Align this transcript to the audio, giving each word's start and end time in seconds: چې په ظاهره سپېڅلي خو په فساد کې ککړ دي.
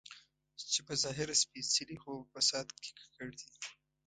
چې 0.71 0.79
په 0.87 0.93
ظاهره 1.03 1.35
سپېڅلي 1.41 1.97
خو 2.01 2.13
په 2.21 2.27
فساد 2.35 2.67
کې 2.81 2.89
ککړ 2.99 3.29
دي. 3.39 3.49